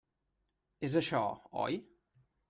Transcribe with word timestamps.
És 0.87 0.95
això, 1.01 1.19
oi? 1.65 1.77